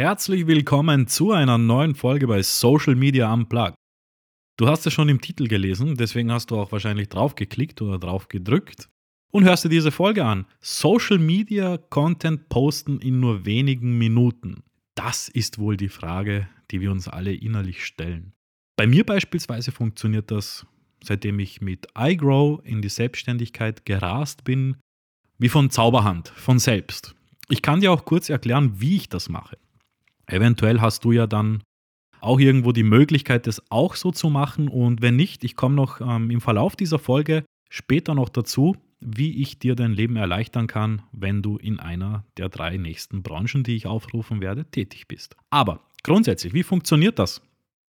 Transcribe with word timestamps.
Herzlich 0.00 0.46
willkommen 0.46 1.08
zu 1.08 1.32
einer 1.32 1.58
neuen 1.58 1.94
Folge 1.94 2.26
bei 2.26 2.42
Social 2.42 2.94
Media 2.94 3.30
Unplugged. 3.30 3.74
Du 4.56 4.66
hast 4.66 4.86
es 4.86 4.94
schon 4.94 5.10
im 5.10 5.20
Titel 5.20 5.46
gelesen, 5.46 5.94
deswegen 5.94 6.32
hast 6.32 6.50
du 6.50 6.58
auch 6.58 6.72
wahrscheinlich 6.72 7.10
drauf 7.10 7.34
geklickt 7.34 7.82
oder 7.82 7.98
drauf 7.98 8.28
gedrückt 8.28 8.88
und 9.30 9.44
hörst 9.44 9.66
dir 9.66 9.68
diese 9.68 9.90
Folge 9.90 10.24
an. 10.24 10.46
Social 10.58 11.18
Media 11.18 11.76
Content 11.76 12.48
posten 12.48 12.98
in 13.00 13.20
nur 13.20 13.44
wenigen 13.44 13.98
Minuten. 13.98 14.62
Das 14.94 15.28
ist 15.28 15.58
wohl 15.58 15.76
die 15.76 15.90
Frage, 15.90 16.48
die 16.70 16.80
wir 16.80 16.92
uns 16.92 17.06
alle 17.06 17.34
innerlich 17.34 17.84
stellen. 17.84 18.32
Bei 18.76 18.86
mir 18.86 19.04
beispielsweise 19.04 19.70
funktioniert 19.70 20.30
das, 20.30 20.64
seitdem 21.04 21.38
ich 21.40 21.60
mit 21.60 21.88
iGrow 21.94 22.62
in 22.64 22.80
die 22.80 22.88
Selbstständigkeit 22.88 23.84
gerast 23.84 24.44
bin, 24.44 24.78
wie 25.36 25.50
von 25.50 25.68
Zauberhand, 25.68 26.28
von 26.28 26.58
selbst. 26.58 27.14
Ich 27.50 27.60
kann 27.60 27.82
dir 27.82 27.92
auch 27.92 28.06
kurz 28.06 28.30
erklären, 28.30 28.80
wie 28.80 28.96
ich 28.96 29.10
das 29.10 29.28
mache. 29.28 29.58
Eventuell 30.30 30.80
hast 30.80 31.04
du 31.04 31.12
ja 31.12 31.26
dann 31.26 31.62
auch 32.20 32.38
irgendwo 32.38 32.72
die 32.72 32.82
Möglichkeit, 32.82 33.46
das 33.46 33.62
auch 33.70 33.94
so 33.94 34.10
zu 34.10 34.30
machen. 34.30 34.68
Und 34.68 35.02
wenn 35.02 35.16
nicht, 35.16 35.44
ich 35.44 35.56
komme 35.56 35.74
noch 35.74 36.00
ähm, 36.00 36.30
im 36.30 36.40
Verlauf 36.40 36.76
dieser 36.76 36.98
Folge 36.98 37.44
später 37.68 38.14
noch 38.14 38.28
dazu, 38.28 38.76
wie 39.00 39.40
ich 39.42 39.58
dir 39.58 39.74
dein 39.74 39.92
Leben 39.92 40.16
erleichtern 40.16 40.66
kann, 40.66 41.02
wenn 41.12 41.40
du 41.40 41.56
in 41.56 41.80
einer 41.80 42.24
der 42.36 42.50
drei 42.50 42.76
nächsten 42.76 43.22
Branchen, 43.22 43.62
die 43.64 43.74
ich 43.74 43.86
aufrufen 43.86 44.40
werde, 44.40 44.66
tätig 44.66 45.08
bist. 45.08 45.36
Aber 45.48 45.80
grundsätzlich, 46.02 46.52
wie 46.52 46.62
funktioniert 46.62 47.18
das? 47.18 47.40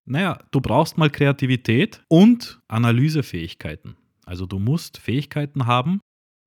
Naja, 0.06 0.40
du 0.52 0.62
brauchst 0.62 0.98
mal 0.98 1.10
Kreativität 1.10 2.02
und 2.08 2.62
Analysefähigkeiten. 2.68 3.98
Also 4.26 4.46
du 4.46 4.60
musst 4.60 4.98
Fähigkeiten 4.98 5.66
haben, 5.66 6.00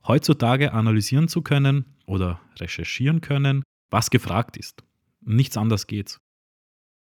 heutzutage 0.07 0.73
analysieren 0.73 1.29
zu 1.29 1.43
können 1.43 1.85
oder 2.07 2.41
recherchieren 2.59 3.21
können, 3.21 3.63
was 3.91 4.11
gefragt 4.11 4.57
ist. 4.57 4.83
Nichts 5.25 5.57
anderes 5.57 5.87
geht's. 5.87 6.21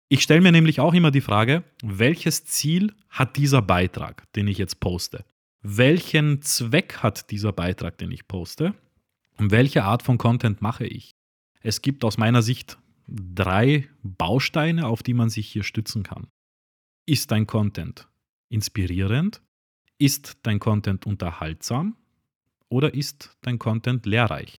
Ich 0.08 0.22
stelle 0.22 0.40
mir 0.40 0.52
nämlich 0.52 0.80
auch 0.80 0.94
immer 0.94 1.10
die 1.10 1.20
Frage, 1.20 1.64
welches 1.82 2.44
Ziel 2.44 2.92
hat 3.08 3.36
dieser 3.36 3.62
Beitrag, 3.62 4.30
den 4.34 4.48
ich 4.48 4.58
jetzt 4.58 4.80
poste? 4.80 5.24
welchen 5.64 6.42
Zweck 6.42 6.98
hat 6.98 7.30
dieser 7.30 7.52
Beitrag, 7.52 7.96
den 7.96 8.12
ich 8.12 8.28
poste 8.28 8.74
und 9.38 9.50
welche 9.50 9.82
Art 9.84 10.02
von 10.02 10.18
Content 10.18 10.60
mache 10.60 10.86
ich. 10.86 11.16
Es 11.62 11.80
gibt 11.80 12.04
aus 12.04 12.18
meiner 12.18 12.42
Sicht 12.42 12.78
drei 13.08 13.88
Bausteine, 14.02 14.86
auf 14.86 15.02
die 15.02 15.14
man 15.14 15.30
sich 15.30 15.48
hier 15.48 15.64
stützen 15.64 16.02
kann. 16.02 16.28
Ist 17.06 17.30
dein 17.30 17.46
Content 17.46 18.08
inspirierend? 18.50 19.42
Ist 19.98 20.38
dein 20.42 20.60
Content 20.60 21.06
unterhaltsam? 21.06 21.96
Oder 22.68 22.92
ist 22.92 23.34
dein 23.40 23.58
Content 23.58 24.04
lehrreich? 24.04 24.56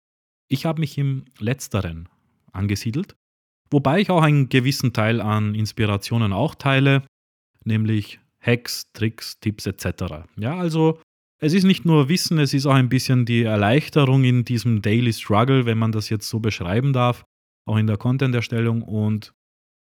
Ich 0.48 0.64
habe 0.64 0.80
mich 0.80 0.96
im 0.96 1.26
letzteren 1.38 2.08
angesiedelt, 2.52 3.14
wobei 3.70 4.00
ich 4.00 4.10
auch 4.10 4.22
einen 4.22 4.48
gewissen 4.48 4.92
Teil 4.92 5.20
an 5.20 5.54
Inspirationen 5.54 6.32
auch 6.32 6.54
teile, 6.54 7.02
nämlich 7.64 8.20
Hacks, 8.40 8.92
Tricks, 8.92 9.38
Tipps 9.40 9.66
etc. 9.66 10.26
Ja, 10.36 10.56
also 10.56 11.00
es 11.38 11.52
ist 11.52 11.64
nicht 11.64 11.84
nur 11.84 12.08
Wissen, 12.08 12.38
es 12.38 12.54
ist 12.54 12.66
auch 12.66 12.74
ein 12.74 12.88
bisschen 12.88 13.26
die 13.26 13.42
Erleichterung 13.42 14.24
in 14.24 14.44
diesem 14.44 14.82
Daily 14.82 15.12
Struggle, 15.12 15.66
wenn 15.66 15.78
man 15.78 15.92
das 15.92 16.08
jetzt 16.08 16.28
so 16.28 16.40
beschreiben 16.40 16.92
darf, 16.92 17.24
auch 17.66 17.76
in 17.76 17.86
der 17.86 17.96
Content-Erstellung. 17.96 18.82
Und 18.82 19.34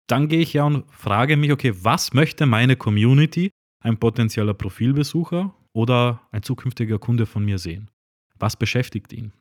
dann 0.07 0.27
gehe 0.27 0.39
ich 0.39 0.53
ja 0.53 0.63
und 0.65 0.85
frage 0.91 1.37
mich, 1.37 1.51
okay, 1.51 1.73
was 1.81 2.13
möchte 2.13 2.45
meine 2.45 2.75
Community, 2.75 3.51
ein 3.83 3.97
potenzieller 3.97 4.53
Profilbesucher 4.53 5.53
oder 5.73 6.21
ein 6.31 6.43
zukünftiger 6.43 6.99
Kunde 6.99 7.25
von 7.25 7.43
mir 7.43 7.57
sehen? 7.57 7.89
Was 8.37 8.55
beschäftigt 8.55 9.13
ihn? 9.13 9.33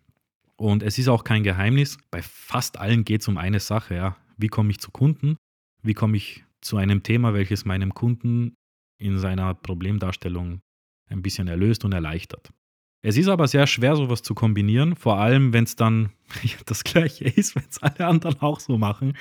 Und 0.57 0.83
es 0.83 0.99
ist 0.99 1.09
auch 1.09 1.25
kein 1.25 1.43
Geheimnis, 1.43 1.97
bei 2.11 2.23
fast 2.23 2.79
allen 2.79 3.05
geht 3.05 3.23
es 3.23 3.29
um 3.29 3.39
eine 3.39 3.61
Sache, 3.61 3.95
ja. 3.95 4.17
Wie 4.41 4.49
komme 4.49 4.71
ich 4.71 4.79
zu 4.79 4.91
Kunden? 4.91 5.37
Wie 5.83 5.95
komme 5.95 6.17
ich 6.17 6.45
zu 6.61 6.77
einem 6.77 7.03
Thema, 7.03 7.35
welches 7.35 7.65
meinem 7.65 7.95
Kunden 7.95 8.55
in 8.99 9.19
seiner 9.19 9.55
Problemdarstellung 9.55 10.61
ein 11.09 11.23
bisschen 11.23 11.49
erlöst 11.49 11.85
und 11.85 11.93
erleichtert. 11.93 12.51
Es 13.03 13.17
ist 13.17 13.29
aber 13.29 13.49
sehr 13.49 13.67
schwer, 13.67 13.97
sowas 13.97 14.23
zu 14.23 14.35
kombinieren, 14.35 14.95
vor 14.95 15.17
allem 15.17 15.53
wenn 15.53 15.65
es 15.65 15.75
dann 15.75 16.11
das 16.67 16.85
gleiche 16.85 17.25
ist, 17.25 17.57
wenn 17.57 17.65
es 17.69 17.83
alle 17.83 18.07
anderen 18.07 18.41
auch 18.41 18.61
so 18.61 18.77
machen. 18.77 19.17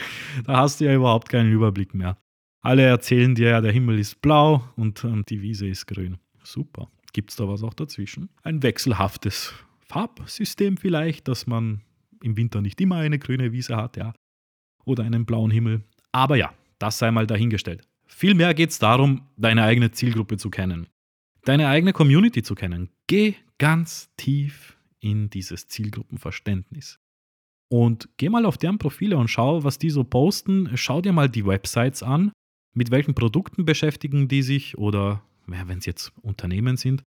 Da 0.45 0.57
hast 0.57 0.79
du 0.79 0.85
ja 0.85 0.93
überhaupt 0.93 1.29
keinen 1.29 1.51
Überblick 1.51 1.93
mehr. 1.93 2.17
Alle 2.61 2.83
erzählen 2.83 3.35
dir 3.35 3.49
ja, 3.49 3.61
der 3.61 3.71
Himmel 3.71 3.99
ist 3.99 4.21
blau 4.21 4.63
und, 4.75 5.05
die 5.29 5.41
Wiese 5.41 5.67
ist 5.67 5.85
grün. 5.85 6.17
Super. 6.43 6.89
Gibt 7.13 7.31
es 7.31 7.37
da 7.37 7.47
was 7.47 7.63
auch 7.63 7.73
dazwischen? 7.73 8.29
Ein 8.43 8.61
wechselhaftes 8.63 9.53
Farbsystem 9.79 10.75
vielleicht, 10.75 11.29
dass 11.29 11.47
man 11.47 11.81
im 12.21 12.35
Winter 12.35 12.61
nicht 12.61 12.81
immer 12.81 12.97
eine 12.97 13.17
grüne 13.17 13.53
Wiese 13.53 13.77
hat, 13.77 13.95
ja. 13.95 14.13
Oder 14.85 15.03
einen 15.03 15.25
blauen 15.25 15.51
Himmel. 15.51 15.83
Aber 16.11 16.35
ja, 16.35 16.53
das 16.79 16.97
sei 16.97 17.11
mal 17.11 17.27
dahingestellt. 17.27 17.87
Vielmehr 18.07 18.53
geht 18.53 18.71
es 18.71 18.79
darum, 18.79 19.27
deine 19.37 19.63
eigene 19.63 19.91
Zielgruppe 19.91 20.37
zu 20.37 20.49
kennen, 20.49 20.87
deine 21.45 21.67
eigene 21.67 21.93
Community 21.93 22.41
zu 22.41 22.55
kennen. 22.55 22.89
Geh 23.07 23.35
ganz 23.57 24.09
tief 24.17 24.77
in 24.99 25.29
dieses 25.29 25.67
Zielgruppenverständnis. 25.67 26.99
Und 27.71 28.09
geh 28.17 28.29
mal 28.29 28.45
auf 28.45 28.57
deren 28.57 28.79
Profile 28.79 29.17
und 29.17 29.27
schau, 29.27 29.63
was 29.63 29.77
die 29.77 29.91
so 29.91 30.03
posten. 30.03 30.71
Schau 30.75 31.01
dir 31.01 31.13
mal 31.13 31.29
die 31.29 31.45
Websites 31.45 32.01
an. 32.01 32.31
Mit 32.73 32.89
welchen 32.89 33.13
Produkten 33.13 33.65
beschäftigen 33.65 34.27
die 34.27 34.41
sich 34.41 34.77
oder 34.77 35.21
wenn 35.45 35.77
es 35.77 35.85
jetzt 35.85 36.11
Unternehmen 36.21 36.77
sind 36.77 37.03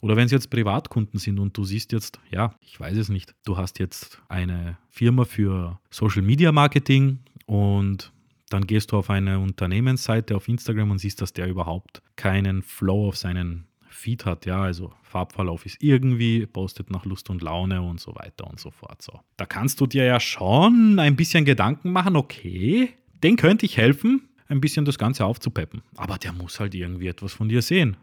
oder 0.00 0.16
wenn 0.16 0.26
es 0.26 0.32
jetzt 0.32 0.50
Privatkunden 0.50 1.18
sind 1.18 1.38
und 1.38 1.56
du 1.56 1.64
siehst 1.64 1.92
jetzt, 1.92 2.20
ja, 2.30 2.54
ich 2.60 2.78
weiß 2.78 2.96
es 2.96 3.08
nicht, 3.08 3.34
du 3.44 3.56
hast 3.56 3.78
jetzt 3.78 4.20
eine 4.28 4.78
Firma 4.90 5.24
für 5.24 5.78
Social 5.90 6.22
Media 6.22 6.52
Marketing 6.52 7.18
und 7.46 8.12
dann 8.48 8.66
gehst 8.66 8.92
du 8.92 8.96
auf 8.96 9.10
eine 9.10 9.38
Unternehmensseite 9.38 10.34
auf 10.36 10.48
Instagram 10.48 10.90
und 10.90 10.98
siehst, 10.98 11.20
dass 11.20 11.32
der 11.32 11.48
überhaupt 11.48 12.02
keinen 12.16 12.62
Flow 12.62 13.08
auf 13.08 13.16
seinen 13.16 13.66
Feed 13.88 14.24
hat, 14.24 14.46
ja, 14.46 14.62
also 14.62 14.92
Farbverlauf 15.02 15.66
ist 15.66 15.82
irgendwie, 15.82 16.46
postet 16.46 16.90
nach 16.90 17.04
Lust 17.04 17.28
und 17.28 17.42
Laune 17.42 17.82
und 17.82 18.00
so 18.00 18.14
weiter 18.14 18.48
und 18.48 18.58
so 18.58 18.70
fort. 18.70 19.02
So. 19.02 19.20
Da 19.36 19.46
kannst 19.46 19.80
du 19.80 19.86
dir 19.86 20.04
ja 20.04 20.20
schon 20.20 20.98
ein 20.98 21.16
bisschen 21.16 21.44
Gedanken 21.44 21.92
machen, 21.92 22.16
okay, 22.16 22.90
den 23.22 23.36
könnte 23.36 23.66
ich 23.66 23.76
helfen, 23.76 24.28
ein 24.48 24.60
bisschen 24.60 24.84
das 24.84 24.98
Ganze 24.98 25.24
aufzupeppen. 25.24 25.82
Aber 25.96 26.18
der 26.18 26.32
muss 26.32 26.60
halt 26.60 26.74
irgendwie 26.74 27.08
etwas 27.08 27.32
von 27.32 27.48
dir 27.48 27.62
sehen. 27.62 27.96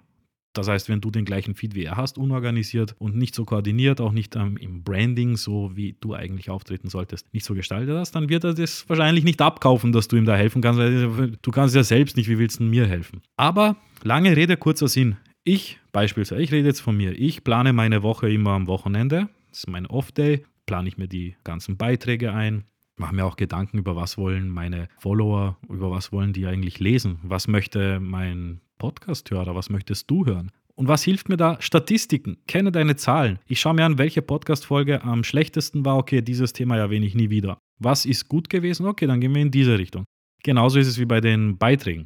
Das 0.53 0.67
heißt, 0.67 0.89
wenn 0.89 1.01
du 1.01 1.11
den 1.11 1.25
gleichen 1.25 1.53
Feed 1.53 1.75
wie 1.75 1.83
er 1.83 1.97
hast, 1.97 2.17
unorganisiert 2.17 2.95
und 2.97 3.15
nicht 3.15 3.35
so 3.35 3.45
koordiniert, 3.45 4.01
auch 4.01 4.11
nicht 4.11 4.35
ähm, 4.35 4.57
im 4.57 4.83
Branding, 4.83 5.37
so 5.37 5.71
wie 5.75 5.95
du 5.99 6.13
eigentlich 6.13 6.49
auftreten 6.49 6.89
solltest, 6.89 7.31
nicht 7.33 7.45
so 7.45 7.53
gestaltet 7.53 7.95
hast, 7.95 8.13
dann 8.13 8.29
wird 8.29 8.43
er 8.43 8.53
das 8.53 8.89
wahrscheinlich 8.89 9.23
nicht 9.23 9.41
abkaufen, 9.41 9.91
dass 9.91 10.07
du 10.07 10.15
ihm 10.15 10.25
da 10.25 10.35
helfen 10.35 10.61
kannst, 10.61 10.79
weil 10.79 11.37
du 11.41 11.51
kannst 11.51 11.75
ja 11.75 11.83
selbst 11.83 12.17
nicht, 12.17 12.27
wie 12.27 12.39
willst 12.39 12.59
du 12.59 12.63
mir 12.63 12.87
helfen? 12.87 13.21
Aber 13.35 13.77
lange 14.03 14.35
Rede, 14.35 14.57
kurzer 14.57 14.87
Sinn. 14.87 15.17
Ich 15.43 15.79
beispielsweise, 15.91 16.41
ich 16.41 16.51
rede 16.51 16.67
jetzt 16.67 16.81
von 16.81 16.97
mir, 16.97 17.17
ich 17.17 17.43
plane 17.43 17.71
meine 17.71 18.03
Woche 18.03 18.29
immer 18.29 18.51
am 18.51 18.67
Wochenende, 18.67 19.29
das 19.49 19.59
ist 19.59 19.69
mein 19.69 19.85
Off-Day, 19.85 20.43
plane 20.65 20.89
ich 20.89 20.97
mir 20.97 21.07
die 21.07 21.35
ganzen 21.43 21.77
Beiträge 21.77 22.33
ein, 22.33 22.65
mache 22.97 23.15
mir 23.15 23.25
auch 23.25 23.37
Gedanken 23.37 23.77
über 23.77 23.95
was 23.95 24.17
wollen 24.17 24.49
meine 24.49 24.89
Follower, 24.97 25.57
über 25.69 25.91
was 25.91 26.11
wollen 26.11 26.33
die 26.33 26.47
eigentlich 26.47 26.79
lesen, 26.79 27.19
was 27.23 27.47
möchte 27.47 27.99
mein 27.99 28.59
Podcast-Hörer, 28.77 29.55
was 29.55 29.69
möchtest 29.69 30.09
du 30.09 30.25
hören? 30.25 30.51
Und 30.75 30.87
was 30.87 31.03
hilft 31.03 31.27
mir 31.27 31.37
da? 31.37 31.57
Statistiken. 31.59 32.37
Kenne 32.47 32.71
deine 32.71 32.95
Zahlen. 32.95 33.39
Ich 33.47 33.59
schaue 33.59 33.73
mir 33.73 33.85
an, 33.85 33.97
welche 33.97 34.21
Podcast-Folge 34.21 35.03
am 35.03 35.23
schlechtesten 35.23 35.83
war. 35.85 35.97
Okay, 35.97 36.21
dieses 36.21 36.53
Thema 36.53 36.77
erwähne 36.77 37.07
ich 37.07 37.15
nie 37.15 37.31
wieder. 37.31 37.57
Was 37.79 38.05
ist 38.05 38.27
gut 38.27 38.49
gewesen? 38.49 38.85
Okay, 38.85 39.07
dann 39.07 39.19
gehen 39.19 39.33
wir 39.33 39.41
in 39.41 39.51
diese 39.51 39.79
Richtung. 39.79 40.05
Genauso 40.43 40.77
ist 40.77 40.87
es 40.87 40.99
wie 40.99 41.05
bei 41.05 41.19
den 41.19 41.57
Beiträgen. 41.57 42.05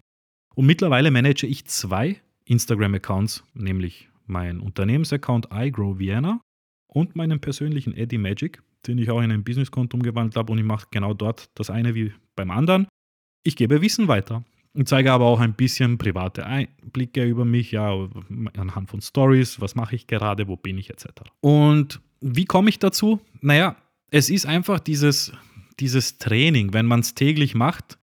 Und 0.56 0.66
mittlerweile 0.66 1.12
manage 1.12 1.48
ich 1.48 1.66
zwei 1.66 2.22
Instagram-Accounts, 2.46 3.44
nämlich 3.53 4.09
meinen 4.26 4.62
Unternehmensaccount 4.62 5.50
iGrow 5.53 6.00
Vienna 6.00 6.41
und 6.88 7.16
meinen 7.16 7.40
persönlichen 7.40 7.94
Eddie 7.94 8.18
Magic, 8.18 8.62
den 8.88 8.97
ich 8.97 9.09
auch 9.09 9.22
in 9.22 9.32
ein 9.32 9.44
Businesskonto 9.44 9.96
umgewandelt 9.97 10.35
habe 10.38 10.52
und 10.52 10.59
ich 10.59 10.66
mache 10.66 10.88
genau 10.91 11.14
dort 11.14 11.50
das 11.56 11.70
eine 11.70 11.94
wie 11.94 12.14
beim 12.35 12.52
anderen. 12.52 12.88
Ich 13.44 13.56
gebe 13.56 13.82
Wissen 13.82 14.08
weiter. 14.08 14.44
Ich 14.73 14.85
zeige 14.85 15.12
aber 15.12 15.26
auch 15.26 15.40
ein 15.40 15.53
bisschen 15.53 15.97
private 15.97 16.46
Einblicke 16.46 17.26
über 17.26 17.44
mich, 17.44 17.72
ja, 17.72 18.08
anhand 18.58 18.90
von 18.90 19.02
Stories, 19.02 19.59
was 19.59 19.76
mache 19.76 19.96
ich 19.96 20.08
gerade, 20.08 20.47
wo 20.47 20.56
bin 20.56 20.78
ich 20.78 20.90
etc. 20.90 21.08
Und 21.41 22.00
wie 22.22 22.46
komme 22.46 22.70
ich 22.70 22.79
dazu? 22.79 23.20
Naja, 23.41 23.76
es 24.12 24.29
ist 24.29 24.46
einfach 24.46 24.79
dieses, 24.79 25.34
dieses 25.79 26.20
Training, 26.20 26.73
wenn 26.73 26.85
man 26.85 27.02
es 27.02 27.16
täglich 27.16 27.53
macht 27.53 27.97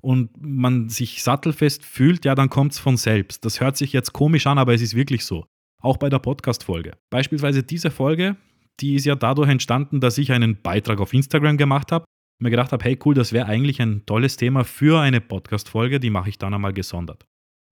und 0.00 0.30
man 0.40 0.88
sich 0.88 1.22
sattelfest 1.22 1.84
fühlt, 1.84 2.24
ja, 2.24 2.34
dann 2.34 2.48
kommt 2.48 2.72
es 2.72 2.78
von 2.78 2.96
selbst. 2.96 3.44
Das 3.44 3.60
hört 3.60 3.76
sich 3.76 3.92
jetzt 3.92 4.12
komisch 4.12 4.46
an, 4.46 4.58
aber 4.58 4.72
es 4.74 4.80
ist 4.80 4.94
wirklich 4.94 5.24
so. 5.24 5.46
Auch 5.82 5.98
bei 5.98 6.08
der 6.08 6.20
Podcast-Folge. 6.20 6.92
Beispielsweise 7.10 7.62
diese 7.62 7.90
Folge, 7.90 8.36
die 8.80 8.94
ist 8.94 9.04
ja 9.04 9.14
dadurch 9.14 9.50
entstanden, 9.50 10.00
dass 10.00 10.16
ich 10.16 10.32
einen 10.32 10.60
Beitrag 10.62 11.00
auf 11.00 11.12
Instagram 11.12 11.58
gemacht 11.58 11.92
habe 11.92 12.06
mir 12.38 12.50
gedacht 12.50 12.72
habe, 12.72 12.84
hey 12.84 12.98
cool, 13.04 13.14
das 13.14 13.32
wäre 13.32 13.46
eigentlich 13.46 13.80
ein 13.80 14.04
tolles 14.06 14.36
Thema 14.36 14.64
für 14.64 15.00
eine 15.00 15.20
Podcast-Folge, 15.20 16.00
die 16.00 16.10
mache 16.10 16.28
ich 16.28 16.38
dann 16.38 16.54
einmal 16.54 16.72
gesondert. 16.72 17.26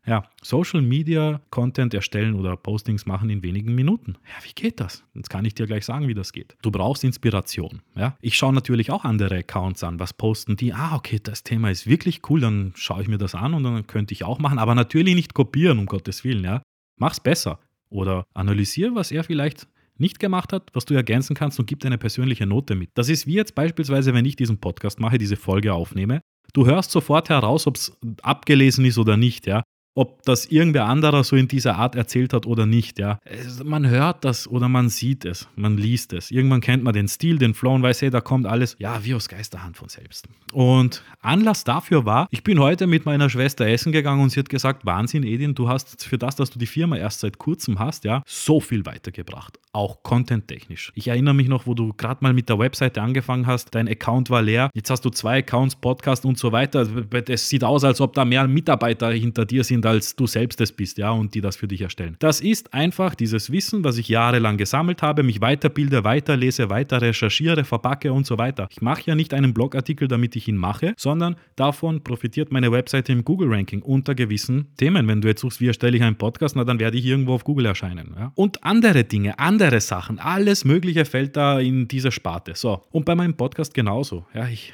Ja, 0.05 0.25
Social 0.43 0.83
Media 0.83 1.41
Content 1.51 1.95
erstellen 1.95 2.35
oder 2.35 2.57
Postings 2.57 3.07
machen 3.07 3.31
in 3.31 3.45
wenigen 3.45 3.75
Minuten. 3.75 4.17
Ja, 4.27 4.45
wie 4.45 4.53
geht 4.53 4.81
das? 4.81 5.05
Jetzt 5.15 5.31
kann 5.31 5.45
ich 5.45 5.55
dir 5.55 5.67
gleich 5.67 5.85
sagen, 5.85 6.09
wie 6.09 6.15
das 6.15 6.33
geht. 6.33 6.57
Du 6.61 6.73
brauchst 6.73 7.05
Inspiration. 7.05 7.83
Ja, 7.95 8.17
ich 8.21 8.37
schaue 8.37 8.53
natürlich 8.53 8.91
auch 8.91 9.05
andere 9.05 9.39
Accounts 9.39 9.85
an. 9.85 10.01
Was 10.01 10.13
posten 10.13 10.57
die? 10.57 10.73
Ah, 10.73 10.97
okay, 10.97 11.21
das 11.23 11.45
Thema 11.45 11.71
ist 11.71 11.87
wirklich 11.87 12.21
cool. 12.29 12.41
Dann 12.41 12.73
schaue 12.75 13.03
ich 13.03 13.09
mir 13.09 13.19
das 13.19 13.37
an 13.37 13.55
und 13.55 13.63
dann 13.63 13.87
könnte 13.87 14.13
ich 14.13 14.25
auch 14.25 14.41
machen. 14.41 14.59
Aber 14.59 14.75
natürlich 14.75 15.15
nicht 15.15 15.35
kopieren, 15.35 15.79
um 15.79 15.87
Gottes 15.87 16.25
Willen. 16.25 16.45
Ja, 16.45 16.63
mach's 16.97 17.21
besser 17.21 17.61
oder 17.89 18.25
analysiere, 18.35 18.97
was 18.97 19.13
er 19.13 19.23
vielleicht 19.23 19.69
nicht 20.03 20.19
gemacht 20.19 20.53
hat, 20.53 20.71
was 20.75 20.85
du 20.85 20.93
ergänzen 20.93 21.35
kannst 21.35 21.59
und 21.59 21.67
gib 21.67 21.81
deine 21.81 21.97
persönliche 21.97 22.45
Note 22.45 22.75
mit. 22.75 22.91
Das 22.95 23.09
ist 23.09 23.27
wie 23.27 23.35
jetzt 23.35 23.55
beispielsweise, 23.55 24.13
wenn 24.13 24.27
ich 24.27 24.37
diesen 24.37 24.59
Podcast 24.59 25.01
mache, 25.01 25.17
diese 25.17 25.37
Folge 25.37 25.73
aufnehme. 25.73 26.21
Du 26.53 26.67
hörst 26.67 26.91
sofort 26.91 27.31
heraus, 27.31 27.67
ob 27.67 27.77
es 27.77 27.97
abgelesen 28.21 28.85
ist 28.85 28.99
oder 28.99 29.17
nicht, 29.17 29.47
ja 29.47 29.63
ob 29.95 30.23
das 30.23 30.47
irgendwer 30.47 30.87
anderer 30.87 31.23
so 31.23 31.37
in 31.37 31.49
dieser 31.49 31.77
Art 31.77 31.95
erzählt 31.95 32.33
hat 32.33 32.47
oder 32.47 32.67
nicht. 32.67 32.99
Ja. 32.99 33.19
Man 33.63 33.89
hört 33.89 34.25
das 34.25 34.49
oder 34.49 34.69
man 34.69 34.89
sieht 34.89 35.25
es, 35.25 35.49
man 35.55 35.77
liest 35.77 36.13
es. 36.13 36.31
Irgendwann 36.31 36.61
kennt 36.61 36.83
man 36.83 36.95
den 36.95 37.09
Stil, 37.09 37.39
den 37.39 37.55
Flow 37.55 37.75
und 37.75 37.83
weiß, 37.83 38.03
hey, 38.03 38.11
da 38.11 38.21
kommt 38.21 38.47
alles, 38.47 38.77
ja, 38.79 39.05
wie 39.05 39.15
aus 39.15 39.29
Geisterhand 39.29 39.77
von 39.77 39.89
selbst. 39.89 40.29
Und 40.53 41.03
Anlass 41.21 41.65
dafür 41.65 42.05
war, 42.05 42.27
ich 42.31 42.43
bin 42.43 42.59
heute 42.59 42.87
mit 42.87 43.05
meiner 43.05 43.29
Schwester 43.29 43.67
essen 43.67 43.93
gegangen 43.93 44.23
und 44.23 44.31
sie 44.31 44.41
hat 44.41 44.49
gesagt, 44.49 44.87
Wahnsinn, 44.87 45.25
Edin, 45.25 45.55
du 45.55 45.69
hast 45.69 46.05
für 46.05 46.19
das, 46.19 46.37
dass 46.37 46.51
du 46.51 46.59
die 46.59 46.67
Firma 46.67 46.97
erst 46.97 47.21
seit 47.21 47.39
kurzem 47.39 47.79
hast, 47.79 48.05
ja, 48.05 48.23
so 48.27 48.61
viel 48.61 48.87
weitergebracht. 48.87 49.59
Auch 49.73 50.03
content-technisch. 50.03 50.93
Ich 50.95 51.09
erinnere 51.09 51.35
mich 51.35 51.49
noch, 51.49 51.67
wo 51.67 51.75
du 51.75 51.93
gerade 51.93 52.19
mal 52.21 52.33
mit 52.33 52.49
der 52.49 52.59
Webseite 52.59 53.03
angefangen 53.03 53.47
hast, 53.47 53.75
dein 53.75 53.89
Account 53.89 54.31
war 54.31 54.43
leer, 54.43 54.71
jetzt 54.75 54.91
hast 54.91 55.05
du 55.05 55.11
zwei 55.11 55.39
Accounts, 55.39 55.77
Podcast 55.77 56.25
und 56.25 56.39
so 56.39 56.53
weiter. 56.53 56.87
Es 57.29 57.49
sieht 57.49 57.65
aus, 57.65 57.83
als 57.85 58.01
ob 58.01 58.15
da 58.15 58.25
mehr 58.25 58.47
Mitarbeiter 58.47 59.11
hinter 59.11 59.45
dir 59.45 59.65
sind 59.65 59.73
sind, 59.73 59.87
als 59.87 60.17
du 60.17 60.27
selbst 60.27 60.61
es 60.61 60.73
bist, 60.73 60.99
ja, 60.99 61.11
und 61.11 61.35
die 61.35 61.41
das 61.41 61.57
für 61.57 61.67
dich 61.67 61.81
erstellen. 61.81 62.17
Das 62.19 62.41
ist 62.41 62.75
einfach 62.75 63.15
dieses 63.15 63.51
Wissen, 63.51 63.85
was 63.85 63.97
ich 63.99 64.09
jahrelang 64.09 64.57
gesammelt 64.57 65.03
habe, 65.03 65.23
mich 65.23 65.41
weiterbilde, 65.41 66.05
weiterlese, 66.05 66.69
weiter 66.71 67.01
recherchiere, 67.01 67.65
verpacke 67.65 68.13
und 68.13 68.27
so 68.27 68.39
weiter. 68.39 68.69
Ich 68.71 68.83
mache 68.83 69.03
ja 69.07 69.15
nicht 69.15 69.33
einen 69.35 69.55
Blogartikel, 69.55 70.09
damit 70.09 70.37
ich 70.37 70.49
ihn 70.49 70.57
mache, 70.57 70.95
sondern 70.97 71.37
davon 71.57 72.05
profitiert 72.05 72.53
meine 72.53 72.71
Webseite 72.71 73.13
im 73.13 73.25
Google-Ranking 73.25 73.83
unter 73.83 74.15
gewissen 74.15 74.69
Themen. 74.77 75.09
Wenn 75.09 75.21
du 75.21 75.29
jetzt 75.29 75.41
suchst, 75.41 75.61
wie 75.61 75.69
erstelle 75.69 75.97
ich 75.97 76.03
einen 76.03 76.17
Podcast, 76.17 76.57
na 76.57 76.65
dann 76.65 76.79
werde 76.79 76.99
ich 76.99 77.07
irgendwo 77.07 77.35
auf 77.35 77.45
Google 77.45 77.67
erscheinen. 77.67 78.15
Ja? 78.19 78.33
Und 78.35 78.63
andere 78.65 79.05
Dinge, 79.05 79.39
andere 79.39 79.62
Sachen, 79.81 80.19
alles 80.19 80.65
Mögliche 80.65 81.05
fällt 81.05 81.37
da 81.37 81.61
in 81.61 81.89
diese 81.89 82.13
Sparte. 82.13 82.53
So, 82.55 82.85
und 82.91 83.05
bei 83.05 83.15
meinem 83.15 83.35
Podcast 83.35 83.75
genauso. 83.75 84.27
Ja, 84.35 84.49
ich 84.49 84.73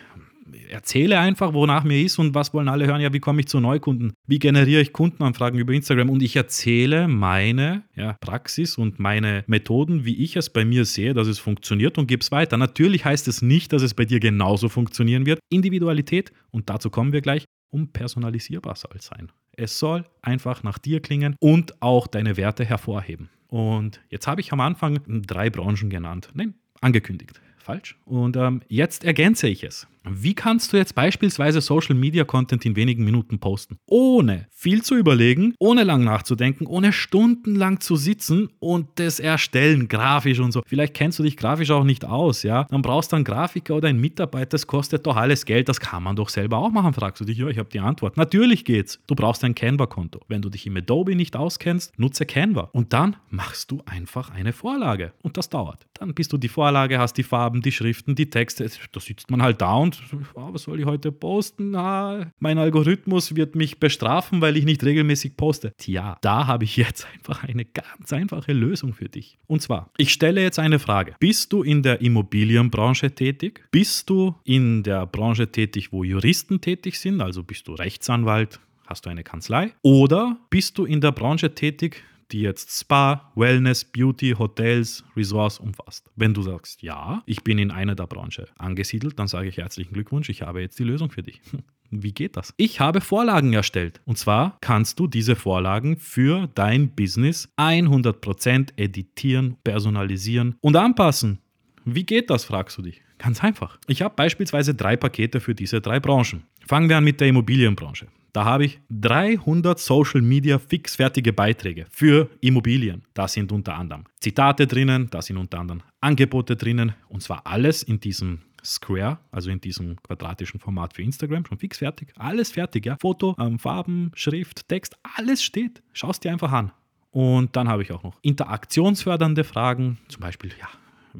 erzähle 0.70 1.19
einfach, 1.19 1.52
wonach 1.52 1.85
mir 1.85 2.02
ist 2.02 2.19
und 2.19 2.35
was 2.35 2.52
wollen 2.55 2.69
alle 2.69 2.87
hören. 2.87 3.00
Ja, 3.00 3.12
wie 3.12 3.20
komme 3.20 3.40
ich 3.40 3.49
zu 3.49 3.61
Neukunden? 3.61 4.12
Wie 4.26 4.38
generiere 4.38 4.81
ich 4.81 4.93
Kundenanfragen 4.93 5.58
über 5.58 5.73
Instagram? 5.73 6.11
Und 6.11 6.23
ich 6.23 6.37
erzähle 6.37 7.08
meine 7.08 7.85
ja, 7.94 8.17
Praxis 8.20 8.79
und 8.79 8.99
meine 8.99 9.44
Methoden, 9.46 10.05
wie 10.05 10.23
ich 10.23 10.37
es 10.37 10.50
bei 10.50 10.64
mir 10.64 10.85
sehe, 10.85 11.14
dass 11.14 11.26
es 11.26 11.38
funktioniert 11.38 11.99
und 11.99 12.06
gebe 12.06 12.20
es 12.20 12.31
weiter. 12.31 12.56
Natürlich 12.56 13.05
heißt 13.05 13.29
es 13.29 13.43
nicht, 13.43 13.73
dass 13.73 13.82
es 13.82 13.94
bei 13.94 14.05
dir 14.05 14.20
genauso 14.20 14.69
funktionieren 14.69 15.26
wird. 15.26 15.40
Individualität, 15.50 16.32
und 16.50 16.69
dazu 16.70 16.90
kommen 16.90 17.12
wir 17.12 17.20
gleich, 17.20 17.44
um 17.70 17.88
personalisierbar 17.88 18.76
soll 18.76 19.00
sein. 19.00 19.31
Es 19.56 19.79
soll 19.79 20.05
einfach 20.23 20.62
nach 20.62 20.79
dir 20.79 21.00
klingen 21.00 21.37
und 21.40 21.82
auch 21.82 22.06
deine 22.06 22.37
Werte 22.37 22.64
hervorheben. 22.64 23.29
Und 23.48 24.00
jetzt 24.10 24.26
habe 24.26 24.40
ich 24.40 24.52
am 24.52 24.60
Anfang 24.60 25.00
drei 25.26 25.50
Branchen 25.50 25.90
genannt. 25.90 26.28
Nein, 26.34 26.54
angekündigt. 26.80 27.40
Falsch. 27.58 27.96
Und 28.04 28.36
ähm, 28.36 28.62
jetzt 28.68 29.04
ergänze 29.04 29.48
ich 29.48 29.64
es. 29.64 29.86
Wie 30.04 30.34
kannst 30.34 30.72
du 30.72 30.76
jetzt 30.76 30.94
beispielsweise 30.94 31.60
Social 31.60 31.94
Media 31.94 32.24
Content 32.24 32.64
in 32.64 32.76
wenigen 32.76 33.04
Minuten 33.04 33.38
posten? 33.38 33.78
Ohne 33.86 34.46
viel 34.50 34.82
zu 34.82 34.96
überlegen, 34.96 35.54
ohne 35.58 35.84
lang 35.84 36.04
nachzudenken, 36.04 36.66
ohne 36.66 36.92
stundenlang 36.92 37.80
zu 37.80 37.96
sitzen 37.96 38.48
und 38.58 38.88
das 38.96 39.20
erstellen, 39.20 39.88
grafisch 39.88 40.40
und 40.40 40.52
so. 40.52 40.62
Vielleicht 40.66 40.94
kennst 40.94 41.18
du 41.18 41.22
dich 41.22 41.36
grafisch 41.36 41.70
auch 41.70 41.84
nicht 41.84 42.04
aus, 42.04 42.42
ja? 42.42 42.64
Dann 42.64 42.82
brauchst 42.82 43.12
du 43.12 43.16
einen 43.16 43.24
Grafiker 43.24 43.76
oder 43.76 43.88
einen 43.88 44.00
Mitarbeiter, 44.00 44.50
das 44.50 44.66
kostet 44.66 45.06
doch 45.06 45.16
alles 45.16 45.44
Geld, 45.44 45.68
das 45.68 45.80
kann 45.80 46.02
man 46.02 46.16
doch 46.16 46.28
selber 46.28 46.58
auch 46.58 46.70
machen, 46.70 46.92
fragst 46.92 47.20
du 47.20 47.24
dich. 47.24 47.38
Ja, 47.38 47.48
ich 47.48 47.58
habe 47.58 47.68
die 47.68 47.80
Antwort. 47.80 48.16
Natürlich 48.16 48.64
geht's. 48.64 49.00
Du 49.06 49.14
brauchst 49.14 49.44
ein 49.44 49.54
Canva-Konto. 49.54 50.20
Wenn 50.28 50.42
du 50.42 50.48
dich 50.50 50.66
im 50.66 50.76
Adobe 50.76 51.14
nicht 51.14 51.36
auskennst, 51.36 51.98
nutze 51.98 52.26
Canva. 52.26 52.70
Und 52.72 52.92
dann 52.92 53.16
machst 53.30 53.70
du 53.70 53.82
einfach 53.86 54.30
eine 54.30 54.52
Vorlage. 54.52 55.12
Und 55.22 55.36
das 55.36 55.48
dauert. 55.48 55.86
Dann 55.94 56.14
bist 56.14 56.32
du 56.32 56.38
die 56.38 56.48
Vorlage, 56.48 56.98
hast 56.98 57.14
die 57.14 57.22
Farben, 57.22 57.62
die 57.62 57.72
Schriften, 57.72 58.14
die 58.14 58.30
Texte. 58.30 58.68
Da 58.92 59.00
sitzt 59.00 59.30
man 59.30 59.42
halt 59.42 59.60
da 59.60 59.74
und 59.74 59.88
oh, 60.35 60.52
was 60.52 60.62
soll 60.62 60.81
ich 60.81 60.87
heute 60.87 61.12
posten? 61.12 61.75
Ah, 61.75 62.32
mein 62.38 62.58
Algorithmus 62.58 63.37
wird 63.37 63.55
mich 63.55 63.79
bestrafen, 63.79 64.40
weil 64.40 64.56
ich 64.56 64.64
nicht 64.64 64.85
regelmäßig 64.85 65.37
poste. 65.37 65.73
Tja, 65.76 66.19
da 66.20 66.46
habe 66.46 66.64
ich 66.64 66.76
jetzt 66.76 67.06
einfach 67.14 67.44
eine 67.44 67.64
ganz 67.64 68.12
einfache 68.12 68.52
Lösung 68.52 68.94
für 68.94 69.08
dich. 69.08 69.38
Und 69.46 69.62
zwar, 69.62 69.90
ich 69.96 70.12
stelle 70.12 70.43
jetzt 70.43 70.58
eine 70.58 70.79
Frage. 70.79 71.14
Bist 71.20 71.52
du 71.52 71.62
in 71.62 71.82
der 71.82 72.00
Immobilienbranche 72.00 73.14
tätig? 73.14 73.64
Bist 73.70 74.11
du 74.11 74.35
in 74.44 74.82
der 74.82 75.06
Branche 75.06 75.50
tätig, 75.50 75.93
wo 75.93 76.05
Juristen 76.05 76.61
tätig 76.61 76.99
sind? 76.99 77.20
Also 77.20 77.43
bist 77.43 77.69
du 77.69 77.75
Rechtsanwalt? 77.75 78.61
Hast 78.87 79.05
du 79.05 79.11
eine 79.11 79.23
Kanzlei? 79.23 79.73
Oder 79.82 80.38
bist 80.49 80.79
du 80.79 80.87
in 80.87 81.02
der 81.02 81.12
Branche 81.12 81.55
tätig, 81.55 82.02
die 82.32 82.40
jetzt 82.40 82.78
Spa, 82.78 83.32
Wellness, 83.34 83.84
Beauty, 83.84 84.34
Hotels, 84.38 85.04
Resorts 85.16 85.58
umfasst. 85.58 86.10
Wenn 86.16 86.34
du 86.34 86.42
sagst, 86.42 86.82
ja, 86.82 87.22
ich 87.26 87.42
bin 87.42 87.58
in 87.58 87.70
einer 87.70 87.94
der 87.94 88.06
Branche 88.06 88.48
angesiedelt, 88.56 89.19
dann 89.19 89.28
sage 89.28 89.48
ich 89.48 89.56
herzlichen 89.56 89.92
Glückwunsch, 89.92 90.28
ich 90.28 90.42
habe 90.42 90.60
jetzt 90.60 90.78
die 90.78 90.84
Lösung 90.84 91.10
für 91.10 91.22
dich. 91.22 91.40
Wie 91.90 92.12
geht 92.12 92.36
das? 92.36 92.52
Ich 92.58 92.80
habe 92.80 93.00
Vorlagen 93.00 93.54
erstellt. 93.54 94.02
Und 94.04 94.19
zwar 94.19 94.58
kannst 94.60 95.00
du 95.00 95.06
diese 95.06 95.36
Vorlagen 95.36 95.96
für 95.96 96.48
dein 96.54 96.90
Business 96.90 97.48
100% 97.56 98.72
editieren, 98.76 99.56
personalisieren 99.64 100.56
und 100.60 100.76
anpassen. 100.76 101.38
Wie 101.86 102.04
geht 102.04 102.28
das, 102.28 102.44
fragst 102.44 102.76
du 102.76 102.82
dich. 102.82 103.02
Ganz 103.16 103.42
einfach. 103.42 103.78
Ich 103.86 104.02
habe 104.02 104.14
beispielsweise 104.14 104.75
drei 104.75 104.96
Pakete 104.96 105.40
für 105.40 105.54
diese 105.54 105.80
drei 105.80 105.98
Branchen. 105.98 106.44
Fangen 106.66 106.88
wir 106.88 106.98
an 106.98 107.04
mit 107.04 107.20
der 107.20 107.28
Immobilienbranche. 107.28 108.06
Da 108.32 108.44
habe 108.44 108.64
ich 108.66 108.80
300 108.90 109.78
Social 109.78 110.20
Media 110.20 110.58
fixfertige 110.58 111.32
Beiträge 111.32 111.86
für 111.90 112.30
Immobilien. 112.40 113.02
Da 113.14 113.28
sind 113.28 113.52
unter 113.52 113.76
anderem 113.76 114.04
Zitate 114.20 114.66
drinnen, 114.66 115.08
da 115.10 115.22
sind 115.22 115.36
unter 115.36 115.60
anderem 115.60 115.82
Angebote 116.00 116.56
drinnen 116.56 116.94
und 117.08 117.22
zwar 117.22 117.46
alles 117.46 117.82
in 117.82 118.00
diesem 118.00 118.40
Square, 118.64 119.19
also 119.30 119.50
in 119.50 119.60
diesem 119.60 119.96
quadratischen 120.02 120.60
Format 120.60 120.94
für 120.94 121.02
Instagram, 121.02 121.46
schon 121.46 121.58
fix 121.58 121.78
fertig. 121.78 122.12
Alles 122.16 122.50
fertig, 122.50 122.86
ja. 122.86 122.96
Foto, 123.00 123.34
ähm, 123.38 123.58
Farben, 123.58 124.10
Schrift, 124.14 124.69
Text, 124.69 124.96
alles 125.16 125.42
steht. 125.42 125.82
Schau 125.92 126.10
es 126.10 126.20
dir 126.20 126.32
einfach 126.32 126.52
an. 126.52 126.72
Und 127.10 127.56
dann 127.56 127.69
habe 127.69 127.82
ich 127.82 127.92
auch 127.92 128.02
noch 128.02 128.18
interaktionsfördernde 128.23 129.44
Fragen, 129.44 129.99
zum 130.08 130.20
Beispiel, 130.20 130.50
ja, 130.61 130.68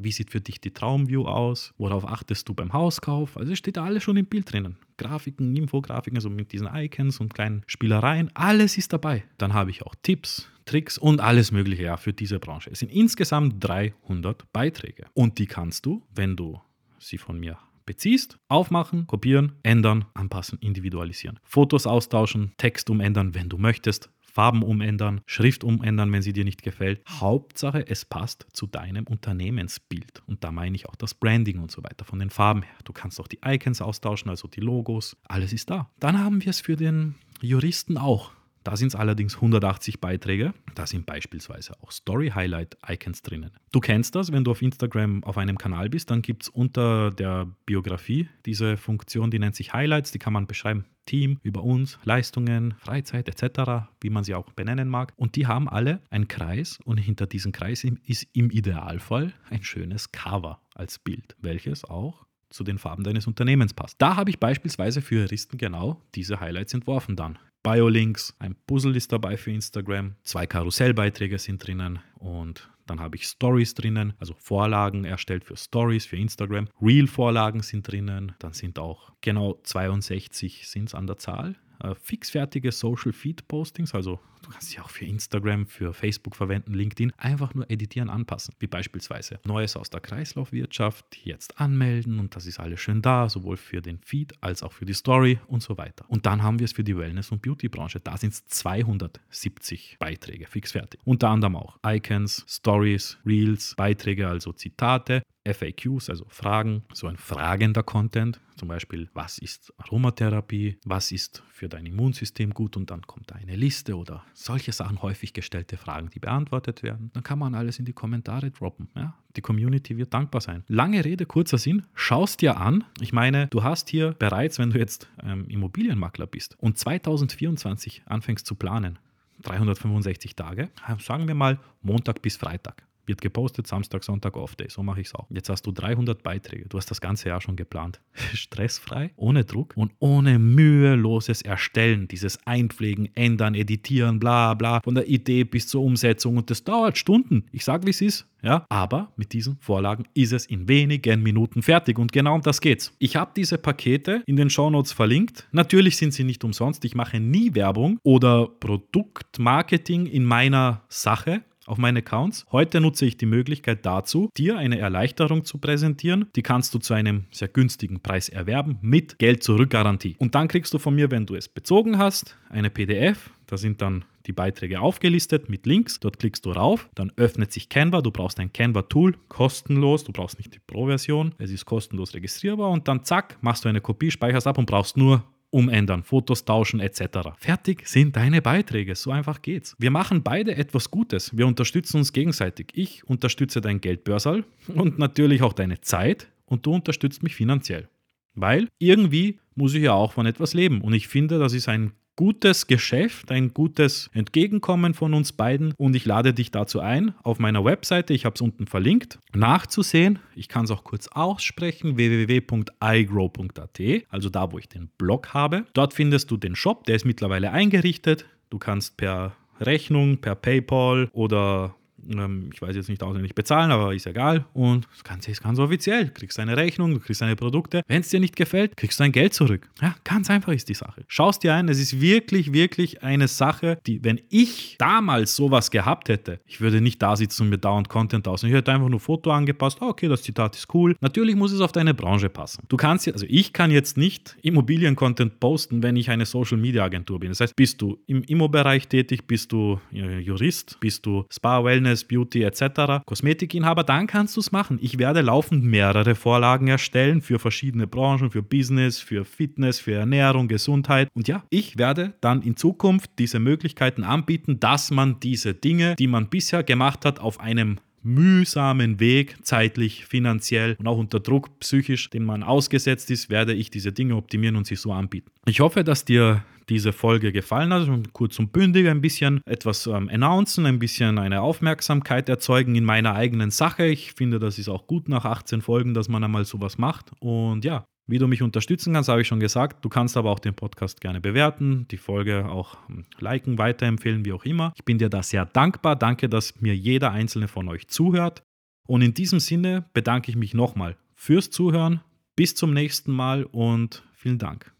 wie 0.02 0.12
sieht 0.12 0.31
für 0.31 0.40
dich 0.40 0.61
die 0.61 0.73
Traumview 0.73 1.25
aus? 1.25 1.73
Worauf 1.78 2.07
achtest 2.07 2.49
du 2.49 2.55
beim 2.55 2.73
Hauskauf? 2.73 3.37
Also 3.37 3.55
steht 3.55 3.76
da 3.76 3.85
alles 3.85 4.02
schon 4.02 4.17
im 4.17 4.26
Bild 4.26 4.52
drinnen. 4.52 4.78
Grafiken, 4.97 5.57
Infografiken, 5.57 6.17
also 6.19 6.31
mit 6.31 6.52
diesen 6.52 6.69
Icons 6.73 7.21
und 7.21 7.35
kleinen 7.35 7.62
Spielereien. 7.67 8.31
Alles 8.35 8.78
ist 8.78 8.93
dabei. 8.93 9.25
Dann 9.38 9.55
habe 9.55 9.71
ich 9.71 9.83
auch 9.83 9.95
Tipps, 10.02 10.49
Tricks 10.64 10.99
und 10.99 11.21
alles 11.21 11.52
Mögliche 11.52 11.85
ja, 11.85 11.97
für 11.97 12.12
diese 12.12 12.38
Branche. 12.38 12.71
Es 12.71 12.81
sind 12.81 12.93
insgesamt 12.93 13.62
300 13.64 14.52
Beiträge. 14.52 15.07
Und 15.14 15.38
die 15.38 15.47
kannst 15.47 15.87
du, 15.87 16.02
wenn 16.14 16.37
du 16.37 16.61
sie 16.99 17.19
von 17.19 17.38
mir 17.38 17.59
beziehst, 17.87 18.38
aufmachen, 18.49 19.07
kopieren, 19.07 19.52
ändern, 19.62 20.05
anpassen, 20.12 20.59
individualisieren. 20.61 21.40
Fotos 21.43 21.87
austauschen, 21.87 22.52
Text 22.59 22.90
umändern, 22.90 23.35
wenn 23.35 23.49
du 23.49 23.57
möchtest, 23.57 24.11
Farben 24.33 24.63
umändern, 24.63 25.21
Schrift 25.27 25.65
umändern, 25.65 26.13
wenn 26.13 26.23
sie 26.23 26.33
dir 26.33 26.45
nicht 26.45 26.63
gefällt. 26.63 27.03
Hauptsache, 27.09 27.87
es 27.89 28.05
passt 28.05 28.47
zu 28.53 28.67
deinem 28.67 29.07
Unternehmensbild. 29.07 30.23
Und 30.27 30.45
da 30.45 30.53
meine 30.53 30.77
ich 30.77 30.89
auch 30.89 30.97
das 30.97 31.15
Branding 31.15 31.59
und 31.59 31.71
so 31.71 31.83
weiter 31.83 32.05
von 32.05 32.19
den 32.19 32.31
Farben 32.31 32.63
her. 32.63 32.75
Du 32.85 32.93
kannst 32.93 33.21
auch 33.21 33.29
die 33.29 33.41
Icons 33.45 33.81
austauschen, 33.81 34.31
also 34.31 34.49
die 34.49 34.61
Logos. 34.61 35.17
Alles 35.25 35.53
ist 35.53 35.71
da. 35.71 35.91
Dann 35.99 36.19
haben 36.19 36.43
wir 36.45 36.51
es 36.51 36.61
für 36.61 36.77
den 36.77 37.15
Juristen 37.41 37.97
auch. 37.97 38.33
Da 38.65 38.77
sind 38.77 38.88
es 38.88 38.95
allerdings 38.95 39.37
180 39.37 40.00
Beiträge. 40.00 40.55
Da 40.75 40.87
sind 40.87 41.07
beispielsweise 41.07 41.75
auch 41.83 41.91
Story-Highlight-Icons 41.91 43.23
drinnen. 43.23 43.50
Du 43.73 43.81
kennst 43.81 44.15
das, 44.15 44.33
wenn 44.33 44.45
du 44.45 44.50
auf 44.50 44.62
Instagram 44.62 45.25
auf 45.25 45.38
einem 45.38 45.59
Kanal 45.59 45.88
bist, 45.88 46.11
dann 46.11 46.23
gibt 46.23 46.45
es 46.45 46.49
unter 46.49 47.11
der 47.11 47.49
Biografie 47.67 48.29
diese 48.47 48.77
Funktion, 48.77 49.31
die 49.31 49.38
nennt 49.38 49.57
sich 49.57 49.73
Highlights, 49.73 50.12
die 50.12 50.19
kann 50.19 50.33
man 50.33 50.47
beschreiben. 50.47 50.85
Team, 51.07 51.41
über 51.43 51.62
uns, 51.65 51.99
Leistungen, 52.05 52.75
Freizeit 52.81 53.29
etc., 53.29 53.88
wie 54.00 54.11
man 54.11 54.25
sie 54.25 54.35
auch 54.35 54.53
benennen 54.53 54.88
mag. 54.88 55.15
Und 55.17 55.37
die 55.37 55.47
haben 55.47 55.69
alle 55.69 56.03
einen 56.11 56.29
Kreis 56.29 56.79
und 56.85 56.99
hinter 56.99 57.27
diesem 57.27 57.50
Kreis 57.50 57.85
ist 57.85 58.27
im 58.35 58.50
Idealfall 58.50 59.33
ein 59.49 59.62
schönes 59.62 60.12
Cover 60.12 60.61
als 60.75 60.99
Bild, 60.99 61.35
welches 61.41 61.85
auch 61.85 62.27
zu 62.50 62.65
den 62.65 62.79
Farben 62.79 63.05
deines 63.05 63.27
Unternehmens 63.27 63.75
passt. 63.75 64.00
Da 64.00 64.17
habe 64.17 64.31
ich 64.31 64.38
beispielsweise 64.38 65.03
für 65.03 65.23
Juristen 65.23 65.59
genau 65.59 66.03
diese 66.15 66.41
Highlights 66.41 66.75
entworfen 66.75 67.17
dann. 67.17 67.38
Biolinks, 67.62 68.35
ein 68.38 68.57
Puzzle 68.67 68.97
ist 68.97 69.12
dabei 69.12 69.37
für 69.37 69.50
Instagram, 69.50 70.15
zwei 70.23 70.47
Karussellbeiträge 70.47 71.38
sind 71.38 71.67
drinnen 71.67 72.00
und 72.19 72.71
dann 72.87 73.00
habe 73.00 73.17
ich 73.17 73.25
Stories 73.25 73.75
drinnen, 73.75 74.15
also 74.19 74.35
Vorlagen 74.38 75.05
erstellt 75.05 75.45
für 75.45 75.57
Stories 75.57 76.07
für 76.07 76.17
Instagram. 76.17 76.69
Real-Vorlagen 76.81 77.61
sind 77.62 77.87
drinnen. 77.87 78.33
Dann 78.38 78.55
sind 78.55 78.79
auch 78.79 79.12
genau 79.21 79.61
62 79.62 80.67
sind 80.67 80.88
es 80.88 80.95
an 80.95 81.07
der 81.07 81.19
Zahl 81.19 81.57
äh, 81.83 81.95
fixfertige 81.95 82.73
Social 82.73 83.12
Feed 83.12 83.47
Postings, 83.49 83.95
also 83.95 84.21
du 84.42 84.50
kannst 84.50 84.71
sie 84.71 84.80
auch 84.80 84.90
für 84.90 85.04
Instagram, 85.04 85.66
für 85.66 85.92
Facebook 85.92 86.37
verwenden, 86.37 86.75
LinkedIn, 86.75 87.12
einfach 87.16 87.54
nur 87.54 87.71
editieren, 87.71 88.11
anpassen. 88.11 88.54
Wie 88.59 88.66
beispielsweise 88.66 89.40
Neues 89.45 89.76
aus 89.76 89.90
der 89.90 90.00
Kreislaufwirtschaft, 90.00 91.18
jetzt 91.25 91.61
anmelden 91.61 92.18
und 92.18 92.35
das 92.37 92.47
ist 92.47 92.61
alles 92.61 92.80
schön 92.80 93.02
da, 93.02 93.28
sowohl 93.28 93.57
für 93.57 93.83
den 93.83 93.99
Feed 93.99 94.35
als 94.42 94.62
auch 94.62 94.73
für 94.73 94.85
die 94.85 94.95
Story 94.95 95.38
und 95.47 95.62
so 95.62 95.76
weiter. 95.78 96.04
Und 96.09 96.26
dann 96.26 96.42
haben 96.42 96.59
wir 96.59 96.64
es 96.64 96.73
für 96.73 96.85
die 96.85 96.97
Wellness- 96.97 97.30
und 97.30 97.42
Beauty-Branche. 97.42 98.00
Da 98.00 98.16
sind 98.16 98.33
es 98.33 98.47
270 98.47 99.97
Beiträge, 99.99 100.47
fixfertig. 100.47 101.00
Unter 101.04 101.28
anderem 101.28 101.57
auch 101.57 101.78
Icons, 101.85 102.45
Stories, 102.49 103.18
Reels, 103.25 103.75
Beiträge, 103.76 104.28
also 104.28 104.52
Zitate, 104.52 105.23
FAQs, 105.45 106.11
also 106.11 106.26
Fragen, 106.28 106.83
so 106.92 107.07
ein 107.07 107.16
fragender 107.16 107.83
Content, 107.83 108.40
zum 108.57 108.68
Beispiel, 108.68 109.09
was 109.14 109.38
ist 109.38 109.73
Aromatherapie, 109.78 110.78
was 110.85 111.12
ist 111.12 111.42
für 111.49 111.68
dein 111.68 111.87
Immunsystem 111.87 112.52
gut 112.52 112.76
und 112.76 112.90
dann 112.90 113.02
kommt 113.02 113.30
da 113.30 113.37
eine 113.37 113.57
Liste 113.57 113.97
oder 113.97 114.25
solche 114.38 114.73
Sachen, 114.73 115.02
häufig 115.02 115.33
gestellte 115.33 115.76
Fragen, 115.76 116.11
die 116.11 116.21
beantwortet 116.21 116.83
werden. 116.83 117.11
Dann 117.12 117.23
kann 117.23 117.38
man 117.38 117.54
alles 117.54 117.78
in 117.78 117.85
die 117.85 117.92
Kommentare 117.92 118.50
droppen. 118.50 118.88
Ja? 118.95 119.14
Die 119.37 119.40
Community 119.40 119.97
wird 119.97 120.14
dankbar 120.14 120.40
sein. 120.40 120.64
Lange 120.68 121.04
Rede, 121.04 121.26
kurzer 121.26 121.59
Sinn, 121.59 121.83
schaust 121.95 122.40
dir 122.40 122.57
an. 122.57 122.85
Ich 123.00 123.12
meine, 123.12 123.49
du 123.49 123.62
hast 123.62 123.88
hier 123.88 124.12
bereits, 124.12 124.59
wenn 124.59 124.71
du 124.71 124.78
jetzt 124.78 125.09
ähm, 125.23 125.47
Immobilienmakler 125.49 126.26
bist 126.26 126.57
und 126.61 126.78
2024 126.78 128.02
anfängst 128.07 128.47
zu 128.47 128.54
planen, 128.54 128.99
365 129.42 130.35
Tage, 130.37 130.71
sagen 130.99 131.28
wir 131.28 131.35
mal 131.35 131.59
Montag 131.83 132.23
bis 132.23 132.37
Freitag 132.37 132.88
wird 133.09 133.21
gepostet, 133.21 133.67
Samstag, 133.67 134.05
Sonntag, 134.05 134.37
Off-Day. 134.37 134.69
So 134.71 134.83
mache 134.83 135.00
ich 135.00 135.09
es 135.09 135.15
auch. 135.15 135.27
Jetzt 135.31 135.49
hast 135.49 135.67
du 135.67 135.73
300 135.73 136.23
Beiträge. 136.23 136.67
Du 136.69 136.77
hast 136.77 136.91
das 136.91 137.00
ganze 137.00 137.29
Jahr 137.29 137.41
schon 137.41 137.57
geplant. 137.57 138.00
Stressfrei, 138.35 139.11
ohne 139.17 139.45
Druck 139.45 139.73
und 139.77 139.93
ohne 139.99 140.38
müheloses 140.38 141.43
Erstellen. 141.43 142.09
Dieses 142.09 142.38
Einpflegen, 142.47 143.09
Ändern, 143.15 143.55
Editieren, 143.55 144.21
bla 144.21 144.55
bla. 144.55 144.81
Von 144.83 144.95
der 144.95 145.09
Idee 145.09 145.45
bis 145.45 145.67
zur 145.69 145.83
Umsetzung. 145.83 146.37
Und 146.37 146.50
das 146.50 146.62
dauert 146.62 146.99
Stunden. 146.99 147.47
Ich 147.53 147.65
sage, 147.65 147.87
wie 147.87 147.91
es 147.91 148.00
ist. 148.00 148.27
Ja, 148.43 148.67
aber 148.69 149.12
mit 149.17 149.33
diesen 149.33 149.57
Vorlagen 149.61 150.05
ist 150.15 150.33
es 150.33 150.47
in 150.47 150.69
wenigen 150.69 151.23
Minuten 151.23 151.62
fertig 151.62 151.99
und 151.99 152.12
genau 152.12 152.37
um 152.37 152.41
das 152.41 152.61
geht's. 152.61 152.93
Ich 153.00 153.17
habe 153.17 153.33
diese 153.37 153.59
Pakete 153.59 154.23
in 154.27 154.37
den 154.37 154.49
Shownotes 154.49 154.93
verlinkt. 154.93 155.49
Natürlich 155.50 155.97
sind 155.97 156.12
sie 156.12 156.23
nicht 156.23 156.45
umsonst. 156.45 156.85
Ich 156.85 156.95
mache 156.95 157.19
nie 157.19 157.55
Werbung 157.55 157.99
oder 158.05 158.47
Produktmarketing 158.47 160.07
in 160.07 160.25
meiner 160.25 160.83
Sache 160.88 161.43
auf 161.69 161.79
meine 161.79 162.01
Accounts. 162.01 162.47
Heute 162.51 162.81
nutze 162.81 163.07
ich 163.07 163.17
die 163.17 163.27
Möglichkeit 163.27 163.85
dazu, 163.85 164.31
dir 164.37 164.59
eine 164.59 164.79
Erleichterung 164.79 165.45
zu 165.45 165.59
präsentieren. 165.59 166.27
Die 166.35 166.43
kannst 166.43 166.75
du 166.75 166.79
zu 166.79 166.95
einem 166.95 167.25
sehr 167.31 167.49
günstigen 167.49 168.01
Preis 168.01 168.29
erwerben 168.29 168.79
mit 168.81 169.19
Geld-Zurück-Garantie. 169.19 170.17
Und 170.19 170.35
dann 170.35 170.49
kriegst 170.49 170.73
du 170.75 170.79
von 170.79 170.95
mir, 170.95 171.11
wenn 171.11 171.27
du 171.27 171.35
es 171.35 171.49
bezogen 171.49 171.99
hast, 171.99 172.37
eine 172.49 172.71
PDF. 172.71 173.31
Da 173.47 173.57
sind 173.57 173.81
dann 173.81 174.05
die 174.27 174.33
Beiträge 174.33 174.81
aufgelistet 174.81 175.49
mit 175.49 175.67
Links. 175.67 176.01
Dort 176.01 176.19
klickst 176.19 176.45
du 176.45 176.51
rauf, 176.51 176.89
dann 176.95 177.13
öffnet 177.17 177.51
sich 177.51 177.69
Canva. 177.69 178.03
Du 178.03 178.11
brauchst 178.11 178.39
ein 178.41 178.53
Canva-Tool, 178.53 179.17
kostenlos. 179.29 180.05
Du 180.05 180.13
brauchst 180.13 180.39
nicht 180.39 180.55
die 180.55 180.59
Pro-Version. 180.59 181.35
Es 181.39 181.51
ist 181.51 181.65
kostenlos 181.65 182.15
registrierbar 182.15 182.71
und 182.71 182.89
dann 182.89 183.05
zack, 183.05 183.39
machst 183.41 183.65
du 183.65 183.69
eine 183.69 183.81
Kopie, 183.81 184.11
speicherst 184.11 184.47
ab 184.47 184.59
und 184.59 184.67
brauchst 184.67 184.97
nur 184.97 185.25
umändern, 185.50 186.02
Fotos 186.02 186.45
tauschen 186.45 186.81
etc. 186.81 187.31
Fertig 187.38 187.87
sind 187.87 188.17
deine 188.17 188.43
Beiträge, 188.43 188.95
so 188.95 189.11
einfach 189.11 189.43
geht's. 189.43 189.75
Wir 189.78 189.90
machen 189.90 190.23
beide 190.23 190.57
etwas 190.57 190.90
Gutes, 190.90 191.37
wir 191.37 191.47
unterstützen 191.47 191.99
uns 191.99 192.12
gegenseitig. 192.12 192.69
Ich 192.75 193.05
unterstütze 193.05 193.61
dein 193.61 193.81
Geldbörsal 193.81 194.45
und 194.75 194.99
natürlich 194.99 195.43
auch 195.43 195.52
deine 195.52 195.81
Zeit 195.81 196.28
und 196.45 196.67
du 196.67 196.75
unterstützt 196.75 197.23
mich 197.23 197.35
finanziell. 197.35 197.88
Weil 198.35 198.69
irgendwie 198.78 199.40
muss 199.55 199.75
ich 199.75 199.83
ja 199.83 199.95
auch 199.95 200.12
von 200.12 200.26
etwas 200.26 200.55
leben 200.55 200.81
und 200.81 200.93
ich 200.93 201.09
finde, 201.09 201.38
das 201.38 201.52
ist 201.52 201.69
ein 201.69 201.93
gutes 202.19 202.67
Geschäft, 202.67 203.31
ein 203.31 203.55
gutes 203.55 204.11
Entgegenkommen 204.13 204.93
von 204.93 205.15
uns 205.15 205.31
beiden 205.31 205.73
und 205.77 205.95
ich 205.95 206.05
lade 206.05 206.35
dich 206.35 206.51
dazu 206.51 206.81
ein, 206.81 207.15
auf 207.23 207.39
meiner 207.39 207.65
Webseite, 207.65 208.13
ich 208.13 208.25
habe 208.25 208.35
es 208.35 208.41
unten 208.41 208.67
verlinkt, 208.67 209.21
nachzusehen. 209.33 210.19
Ich 210.35 210.49
kann 210.49 210.65
es 210.65 210.73
auch 210.73 210.83
kurz 210.83 211.07
aussprechen, 211.07 211.97
www.igrow.at, 211.97 213.81
also 214.11 214.31
da, 214.31 214.51
wo 214.51 214.59
ich 214.59 214.69
den 214.69 214.89
Blog 214.99 215.33
habe. 215.33 215.65
Dort 215.75 215.95
findest 215.95 216.33
du 216.33 216.37
den 216.37 216.57
Shop, 216.57 216.85
der 216.87 216.97
ist 216.97 217.05
mittlerweile 217.05 217.53
eingerichtet. 217.53 218.27
Du 218.51 218.59
kannst 218.59 218.97
per 218.97 219.37
Rechnung, 219.61 220.19
per 220.19 220.35
PayPal 220.35 221.09
oder 221.13 221.77
ähm, 222.11 222.50
ich 222.52 222.61
weiß 222.61 222.76
jetzt 222.76 222.88
nicht 222.88 223.02
auswendig 223.02 223.35
bezahlen, 223.35 223.71
aber 223.71 223.95
ist 223.95 224.07
egal. 224.07 224.45
Und 224.52 224.87
das 224.93 225.05
Ganze 225.05 225.31
ist 225.31 225.43
ganz 225.43 225.59
offiziell. 225.59 226.07
Du 226.07 226.12
kriegst 226.12 226.38
eine 226.38 226.57
Rechnung, 226.57 226.95
du 226.95 227.00
kriegst 227.00 227.21
deine 227.21 227.37
Produkte. 227.37 227.83
Wenn 227.87 228.00
es 228.00 228.09
dir 228.09 228.21
nicht 228.21 228.37
gefällt, 228.37 228.76
kriegst 228.76 228.99
du 228.99 229.05
dein 229.05 229.12
Geld 229.12 229.35
zurück. 229.35 229.69
Ja, 229.81 229.95
ganz 230.05 230.31
einfach 230.31 230.52
ist 230.52 230.69
die 230.69 230.75
Sache. 230.75 231.05
Schaust 231.09 231.43
dir 231.43 231.55
ein, 231.55 231.69
es 231.69 231.78
ist 231.78 232.00
wirklich, 232.00 232.52
wirklich 232.52 233.02
eine 233.02 233.28
Sache, 233.28 233.78
die, 233.87 234.02
wenn 234.05 234.21
ich 234.28 234.76
damals 234.78 235.37
sowas 235.37 235.71
gehabt 235.71 236.09
hätte, 236.09 236.40
ich 236.47 236.61
würde 236.61 236.81
nicht 236.81 237.02
da 237.02 237.17
sitzen 237.17 237.43
und 237.43 237.49
mir 237.50 237.59
dauernd 237.59 237.88
Content 237.88 238.26
aus. 238.28 238.43
Ich 238.43 238.52
hätte 238.52 238.73
einfach 238.73 238.88
nur 238.88 239.00
Foto 239.00 239.31
angepasst. 239.31 239.78
Oh, 239.81 239.87
okay, 239.87 240.09
das 240.09 240.23
Zitat 240.23 240.57
ist 240.57 240.73
cool. 240.75 240.97
Natürlich 241.00 241.37
muss 241.37 241.52
es 241.52 241.61
auf 241.61 241.73
deine 241.73 241.95
Branche 241.95 242.28
passen. 242.28 242.64
Du 242.69 242.76
kannst 242.76 243.07
jetzt, 243.07 243.17
also 243.17 243.26
ich 243.28 243.52
kann 243.52 243.71
jetzt 243.71 243.97
nicht 243.97 244.37
Immobilien-Content 244.43 245.40
posten, 245.40 245.83
wenn 245.83 245.97
ich 245.97 246.11
eine 246.11 246.26
Social-Media-Agentur 246.26 247.21
bin. 247.21 247.31
Das 247.31 247.40
heißt, 247.40 247.57
bist 247.57 247.81
du 247.83 247.99
im 248.07 248.23
Immo-Bereich 248.23 248.88
tätig, 248.88 249.26
bist 249.26 249.52
du 249.52 249.81
äh, 249.93 250.19
Jurist, 250.19 250.78
bist 250.81 251.07
du 251.07 251.25
Spa-Wellness, 251.31 251.88
Fitness, 251.88 252.04
Beauty 252.04 252.42
etc., 252.42 253.04
Kosmetikinhaber, 253.07 253.83
dann 253.83 254.07
kannst 254.07 254.37
du 254.37 254.40
es 254.40 254.52
machen. 254.52 254.78
Ich 254.83 254.99
werde 254.99 255.23
laufend 255.23 255.64
mehrere 255.64 256.14
Vorlagen 256.14 256.68
erstellen 256.68 257.23
für 257.23 257.38
verschiedene 257.38 257.87
Branchen, 257.87 258.30
für 258.30 258.42
Business, 258.42 258.99
für 258.99 259.25
Fitness, 259.25 259.80
für 259.80 259.95
Ernährung, 259.95 260.49
Gesundheit. 260.49 261.09
Und 261.14 261.28
ja, 261.28 261.42
ich 261.49 261.78
werde 261.78 262.12
dann 262.21 262.42
in 262.42 262.57
Zukunft 262.57 263.11
diese 263.18 263.38
Möglichkeiten 263.38 264.04
anbieten, 264.04 264.61
dass 264.61 264.90
man 264.90 265.21
diese 265.21 265.54
Dinge, 265.54 265.95
die 265.97 266.09
man 266.09 266.28
bisher 266.28 266.62
gemacht 266.62 267.04
hat, 267.04 267.21
auf 267.21 267.40
einem 267.40 267.78
mühsamen 268.09 269.00
Weg, 269.00 269.37
zeitlich, 269.43 270.07
finanziell 270.07 270.77
und 270.79 270.87
auch 270.87 270.99
unter 270.99 271.21
Druck 271.21 271.59
psychisch, 271.61 272.11
den 272.11 272.25
man 272.25 272.43
ausgesetzt 272.43 273.11
ist, 273.11 273.31
werde 273.31 273.55
ich 273.55 273.71
diese 273.71 273.93
Dinge 273.93 274.17
optimieren 274.17 274.57
und 274.57 274.67
sie 274.67 274.77
so 274.77 274.93
anbieten. 274.93 275.31
Ich 275.47 275.61
hoffe, 275.61 275.85
dass 275.85 276.05
dir 276.05 276.43
diese 276.69 276.93
Folge 276.93 277.33
gefallen 277.33 277.73
hat. 277.73 277.88
Kurz 278.12 278.38
und 278.38 278.53
bündig 278.53 278.88
ein 278.88 279.00
bisschen 279.00 279.41
etwas 279.47 279.87
ähm, 279.87 280.09
announcen, 280.12 280.67
ein 280.67 280.79
bisschen 280.79 281.19
eine 281.19 281.41
Aufmerksamkeit 281.41 282.29
erzeugen 282.29 282.75
in 282.75 282.85
meiner 282.85 283.15
eigenen 283.15 283.50
Sache. 283.50 283.87
Ich 283.87 284.12
finde, 284.12 284.38
das 284.38 284.59
ist 284.59 284.69
auch 284.69 284.87
gut 284.87 285.09
nach 285.09 285.25
18 285.25 285.62
Folgen, 285.62 285.95
dass 285.95 286.09
man 286.09 286.23
einmal 286.25 286.45
sowas 286.45 286.79
macht. 286.79 287.12
Und 287.21 287.65
ja, 287.65 287.87
wie 288.09 288.19
du 288.19 288.27
mich 288.27 288.43
unterstützen 288.43 288.95
kannst, 288.95 289.09
habe 289.09 289.21
ich 289.21 289.29
schon 289.29 289.38
gesagt. 289.38 289.85
Du 289.85 289.88
kannst 289.88 290.17
aber 290.17 290.31
auch 290.31 290.38
den 290.41 290.55
Podcast 290.55 291.00
gerne 291.00 291.21
bewerten, 291.21 291.87
die 291.91 291.99
Folge 291.99 292.49
auch 292.49 292.77
hm, 292.88 293.05
liken, 293.21 293.59
weiterempfehlen, 293.59 294.25
wie 294.25 294.33
auch 294.33 294.45
immer. 294.45 294.73
Ich 294.75 294.85
bin 294.85 294.99
dir 294.99 295.11
da 295.11 295.23
sehr 295.23 295.45
dankbar. 295.45 295.95
Danke, 295.95 296.29
dass 296.29 296.61
mir 296.61 296.75
jeder 296.75 297.12
einzelne 297.12 297.47
von 297.47 297.69
euch 297.69 297.87
zuhört. 297.87 298.43
Und 298.87 299.03
in 299.03 299.15
diesem 299.15 299.38
Sinne 299.38 299.85
bedanke 299.93 300.31
ich 300.31 300.37
mich 300.37 300.55
nochmal 300.55 300.97
fürs 301.15 301.50
Zuhören. 301.50 302.00
Bis 302.35 302.55
zum 302.55 302.73
nächsten 302.73 303.12
Mal 303.12 303.45
und 303.45 304.03
vielen 304.15 304.38
Dank. 304.38 304.73